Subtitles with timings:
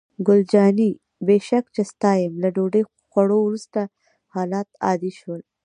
[0.27, 0.89] ګل جانې:
[1.25, 3.79] بې شک چې ستا یم، له ډوډۍ خوړو وروسته
[4.33, 5.41] حالات عادي شول.